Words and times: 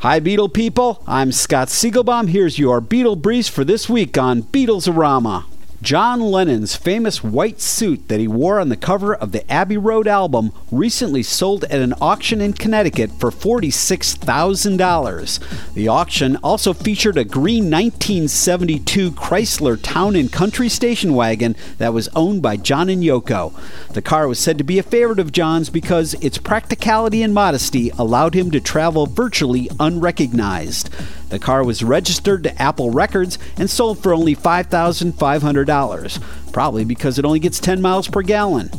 Hi, 0.00 0.18
Beatle 0.18 0.50
people. 0.50 1.02
I'm 1.06 1.30
Scott 1.30 1.68
Segelbaum. 1.68 2.30
Here's 2.30 2.58
your 2.58 2.80
Beatle 2.80 3.20
Breeze 3.20 3.48
for 3.48 3.64
this 3.64 3.86
week 3.86 4.16
on 4.16 4.44
Beatlesorama. 4.44 5.49
John 5.82 6.20
Lennon's 6.20 6.76
famous 6.76 7.24
white 7.24 7.58
suit 7.58 8.08
that 8.08 8.20
he 8.20 8.28
wore 8.28 8.60
on 8.60 8.68
the 8.68 8.76
cover 8.76 9.14
of 9.14 9.32
the 9.32 9.50
Abbey 9.50 9.78
Road 9.78 10.06
album 10.06 10.52
recently 10.70 11.22
sold 11.22 11.64
at 11.64 11.80
an 11.80 11.94
auction 12.02 12.42
in 12.42 12.52
Connecticut 12.52 13.12
for 13.12 13.30
$46,000. 13.30 15.72
The 15.72 15.88
auction 15.88 16.36
also 16.36 16.74
featured 16.74 17.16
a 17.16 17.24
green 17.24 17.70
1972 17.70 19.12
Chrysler 19.12 19.82
Town 19.82 20.16
and 20.16 20.30
Country 20.30 20.68
station 20.68 21.14
wagon 21.14 21.56
that 21.78 21.94
was 21.94 22.10
owned 22.14 22.42
by 22.42 22.58
John 22.58 22.90
and 22.90 23.02
Yoko. 23.02 23.54
The 23.94 24.02
car 24.02 24.28
was 24.28 24.38
said 24.38 24.58
to 24.58 24.64
be 24.64 24.78
a 24.78 24.82
favorite 24.82 25.18
of 25.18 25.32
John's 25.32 25.70
because 25.70 26.12
its 26.14 26.36
practicality 26.36 27.22
and 27.22 27.32
modesty 27.32 27.88
allowed 27.98 28.34
him 28.34 28.50
to 28.50 28.60
travel 28.60 29.06
virtually 29.06 29.70
unrecognized. 29.80 30.90
The 31.30 31.38
car 31.38 31.64
was 31.64 31.82
registered 31.82 32.42
to 32.42 32.62
Apple 32.62 32.90
Records 32.90 33.38
and 33.56 33.70
sold 33.70 34.02
for 34.02 34.12
only 34.12 34.36
$5,500, 34.36 36.52
probably 36.52 36.84
because 36.84 37.18
it 37.18 37.24
only 37.24 37.38
gets 37.38 37.58
10 37.58 37.80
miles 37.80 38.08
per 38.08 38.22
gallon. 38.22 38.70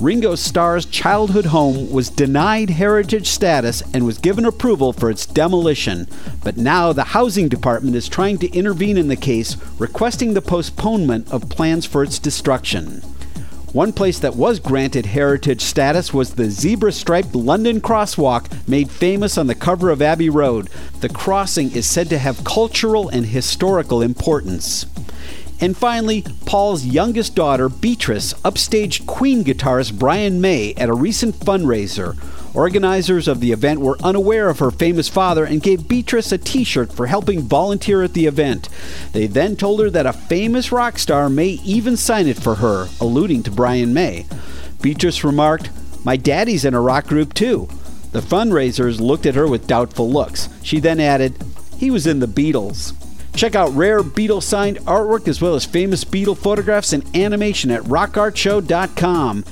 Ringo 0.00 0.34
Starr's 0.34 0.86
childhood 0.86 1.46
home 1.46 1.88
was 1.90 2.10
denied 2.10 2.70
heritage 2.70 3.28
status 3.28 3.80
and 3.92 4.04
was 4.04 4.18
given 4.18 4.44
approval 4.44 4.92
for 4.92 5.08
its 5.08 5.24
demolition, 5.24 6.08
but 6.42 6.56
now 6.56 6.92
the 6.92 7.04
Housing 7.04 7.48
Department 7.48 7.94
is 7.94 8.08
trying 8.08 8.38
to 8.38 8.52
intervene 8.52 8.98
in 8.98 9.06
the 9.06 9.14
case, 9.14 9.56
requesting 9.78 10.34
the 10.34 10.42
postponement 10.42 11.32
of 11.32 11.48
plans 11.48 11.86
for 11.86 12.02
its 12.02 12.18
destruction. 12.18 13.02
One 13.74 13.92
place 13.92 14.20
that 14.20 14.36
was 14.36 14.60
granted 14.60 15.04
heritage 15.04 15.60
status 15.60 16.14
was 16.14 16.34
the 16.34 16.48
zebra 16.48 16.92
striped 16.92 17.34
London 17.34 17.80
crosswalk 17.80 18.46
made 18.68 18.88
famous 18.88 19.36
on 19.36 19.48
the 19.48 19.56
cover 19.56 19.90
of 19.90 20.00
Abbey 20.00 20.28
Road. 20.30 20.70
The 21.00 21.08
crossing 21.08 21.72
is 21.72 21.84
said 21.84 22.08
to 22.10 22.18
have 22.18 22.44
cultural 22.44 23.08
and 23.08 23.26
historical 23.26 24.00
importance. 24.00 24.86
And 25.60 25.76
finally, 25.76 26.24
Paul's 26.46 26.84
youngest 26.84 27.34
daughter, 27.34 27.68
Beatrice, 27.68 28.32
upstaged 28.44 29.06
Queen 29.06 29.42
guitarist 29.42 29.98
Brian 29.98 30.40
May 30.40 30.74
at 30.74 30.88
a 30.88 30.94
recent 30.94 31.34
fundraiser. 31.40 32.16
Organizers 32.54 33.26
of 33.26 33.40
the 33.40 33.50
event 33.50 33.80
were 33.80 33.98
unaware 34.02 34.48
of 34.48 34.60
her 34.60 34.70
famous 34.70 35.08
father 35.08 35.44
and 35.44 35.60
gave 35.60 35.88
Beatrice 35.88 36.30
a 36.30 36.38
t 36.38 36.62
shirt 36.62 36.92
for 36.92 37.06
helping 37.06 37.42
volunteer 37.42 38.02
at 38.02 38.14
the 38.14 38.26
event. 38.26 38.68
They 39.12 39.26
then 39.26 39.56
told 39.56 39.80
her 39.80 39.90
that 39.90 40.06
a 40.06 40.12
famous 40.12 40.70
rock 40.70 40.98
star 41.00 41.28
may 41.28 41.58
even 41.64 41.96
sign 41.96 42.28
it 42.28 42.40
for 42.40 42.56
her, 42.56 42.88
alluding 43.00 43.42
to 43.42 43.50
Brian 43.50 43.92
May. 43.92 44.26
Beatrice 44.80 45.24
remarked, 45.24 45.70
My 46.04 46.16
daddy's 46.16 46.64
in 46.64 46.74
a 46.74 46.80
rock 46.80 47.08
group 47.08 47.34
too. 47.34 47.68
The 48.12 48.20
fundraisers 48.20 49.00
looked 49.00 49.26
at 49.26 49.34
her 49.34 49.48
with 49.48 49.66
doubtful 49.66 50.08
looks. 50.08 50.48
She 50.62 50.78
then 50.78 51.00
added, 51.00 51.34
He 51.78 51.90
was 51.90 52.06
in 52.06 52.20
the 52.20 52.26
Beatles. 52.28 52.94
Check 53.34 53.56
out 53.56 53.74
rare 53.74 54.00
Beatle 54.00 54.40
signed 54.40 54.78
artwork 54.80 55.26
as 55.26 55.40
well 55.40 55.56
as 55.56 55.64
famous 55.64 56.04
Beatle 56.04 56.38
photographs 56.38 56.92
and 56.92 57.04
animation 57.16 57.72
at 57.72 57.82
rockartshow.com. 57.82 59.44